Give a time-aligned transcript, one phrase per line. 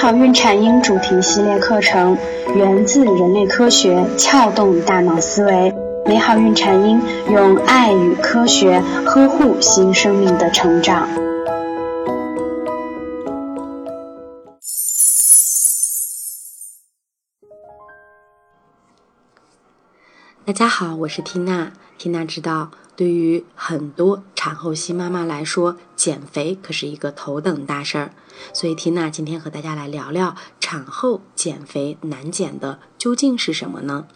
[0.00, 2.16] 好孕产婴主题系列课程
[2.54, 5.74] 源自人类科学，撬动大脑思维。
[6.06, 11.08] 美好孕产婴用爱与科学呵护新生命的成长。
[20.44, 21.72] 大家好，我是缇娜。
[21.98, 28.12] 缇娜知道，对于很多产后新妈妈来说，减肥可是一个头等大事儿。
[28.52, 34.08] 所以，缇娜今天和大家来聊聊产后减肥难减的究竟是什么呢？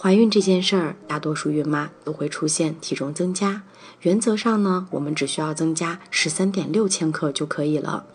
[0.00, 3.64] 怀孕这件事儿，大多数孕妈都会出现体重增加。
[4.02, 8.06] 原则上呢，我们只需要增加十三点六千克就可以了。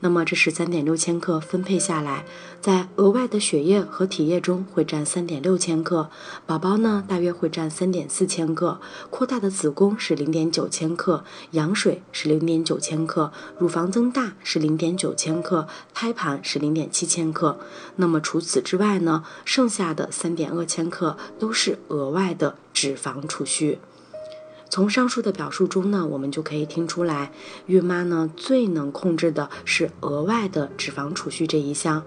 [0.00, 2.24] 那么这十三点六千克分配下来，
[2.60, 6.10] 在额外的血液和体液中会占三点六千克，
[6.46, 8.78] 宝宝呢大约会占三点四千克，
[9.08, 17.58] 扩大的子宫是零点九千克，羊水是零点九千克，乳房增大是零点九千克，胎盘是零点七千克。
[17.96, 23.78] 那么除此之外呢，剩下的三点二千克都是额外的脂肪储蓄。
[24.68, 27.32] 从上述的表述中呢，我们就可以听出来，
[27.66, 32.02] 孕妈呢最能控制的是额外的脂肪储蓄这一项，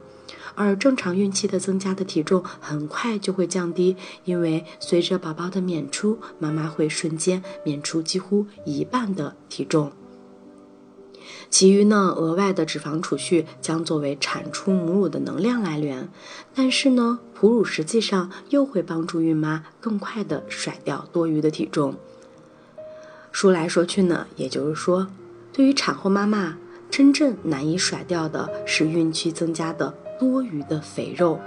[0.55, 9.93] 而正常孕期的增加的体重很快就会降低，因为随着宝宝的娩出，妈妈会瞬间娩出几乎一半的体重，
[11.49, 16.09] 其余呢额外的脂肪储蓄将作为产出母乳的能量来源，
[16.53, 21.95] 但是呢哺乳实际上又会帮助孕妈更快的甩掉多余的体重。
[23.31, 25.08] 说来说去呢，也就是说，
[25.53, 26.58] 对于产后妈妈，
[26.89, 31.39] 真正难以甩掉的是孕期增加的多余的肥肉。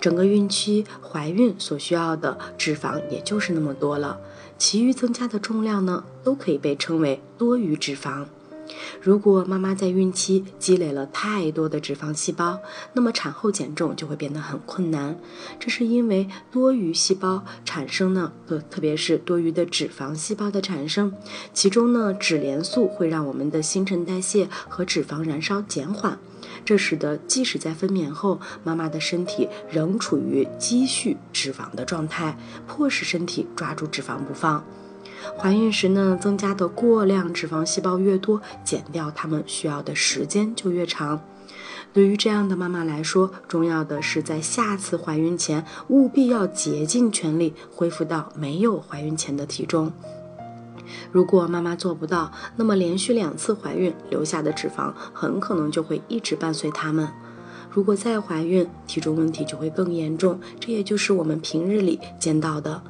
[0.00, 4.18] 整个孕期怀孕所需要的脂肪也就是那么多了，
[4.58, 8.24] 其余增加的重量呢，都可以被称为多余脂肪。
[9.00, 12.60] 如果妈妈在孕期积累了太多的脂肪细胞，
[12.92, 15.18] 那么产后减重就会变得很困难。
[15.58, 21.12] 这是因为多余细胞产生呢，特特别是多余的脂肪细胞的产生，
[21.52, 26.18] 其中呢，脂联素会让我们的新陈代谢和脂肪燃烧减缓，
[26.64, 34.64] 这使得即使在分娩后，妈妈的身体仍处于积蓄脂肪的状态，迫使身体抓住脂肪不放。
[35.38, 41.20] 怀孕时呢，增加的过量脂肪细胞越多，减掉它们需要的时间就越长。
[41.92, 49.92] 对于这样的妈妈来说，重要的是在下次怀孕前，务必要竭尽全力恢复到没有怀孕前的体重。
[51.10, 57.08] 如果妈妈做不到，那么连续两次怀孕留下的脂肪很可能就会一直伴随她们。
[57.70, 60.40] 如果再怀孕，体重问题就会更严重。
[60.58, 62.82] 这也就是我们平日里见到的。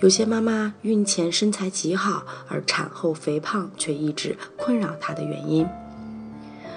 [0.00, 5.66] 有些妈妈孕前身材极好，而产后肥胖却一直困扰她的原因。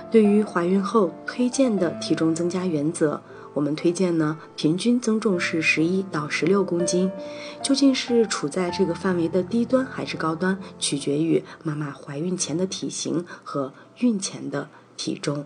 [0.10, 3.22] 对于怀孕后推荐的体重增加原则，
[3.54, 7.12] 我们推荐呢，平均增重是十一到十六公斤。
[7.62, 15.46] 究竟是处在这个范围的低端还是高端，取决于妈妈怀孕前的体型和孕前的体重。